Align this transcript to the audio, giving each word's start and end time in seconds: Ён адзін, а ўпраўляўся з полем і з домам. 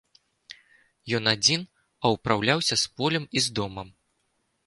Ён 1.17 1.23
адзін, 1.33 1.61
а 2.03 2.11
ўпраўляўся 2.15 2.75
з 2.85 2.91
полем 3.01 3.23
і 3.39 3.47
з 3.49 3.57
домам. 3.59 3.87